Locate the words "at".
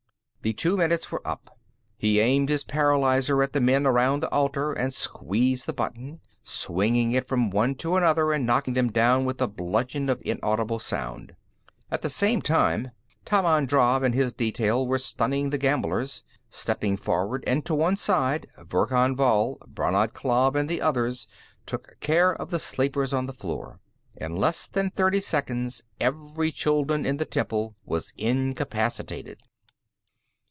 3.43-3.53, 11.91-12.01